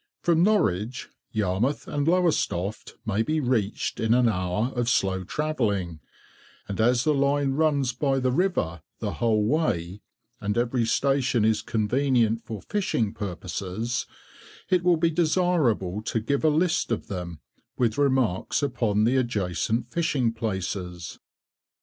[0.23, 5.99] From Norwich, Yarmouth and Lowestoft may be reached in an hour of slow travelling,
[6.67, 10.01] and as the line runs by the river the whole way,
[10.39, 14.07] and every station is convenient for fishing purposes,
[14.71, 17.39] it will be desirable to give a list of them,
[17.77, 21.19] with remarks upon the adjacent fishing places.